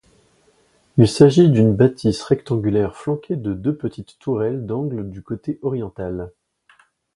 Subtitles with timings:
[0.97, 6.31] Il s'agit d'une bâtisse rectangulaire flanquée de deux petites tourelles d'angle du côté oriental.